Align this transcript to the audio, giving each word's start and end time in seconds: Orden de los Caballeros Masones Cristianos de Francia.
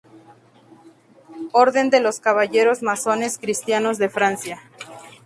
Orden 1.51 1.91
de 1.91 1.99
los 1.99 2.19
Caballeros 2.19 2.81
Masones 2.81 3.37
Cristianos 3.37 3.99
de 3.99 4.09
Francia. 4.09 4.59